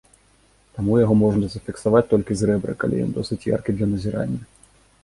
Таму 0.77 0.95
яго 0.99 1.13
можна 1.23 1.49
зафіксаваць 1.57 2.03
толькі 2.15 2.33
з 2.41 2.49
рэбры, 2.53 2.73
калі 2.85 3.05
ён 3.05 3.15
досыць 3.21 3.43
яркі 3.55 3.71
для 3.79 3.87
назірання. 3.95 4.41